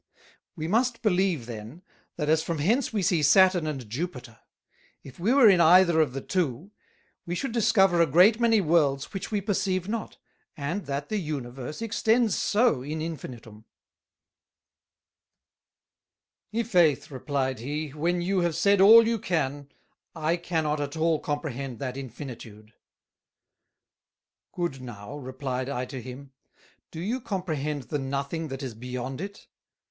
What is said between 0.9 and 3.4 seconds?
believe then, that as from hence we see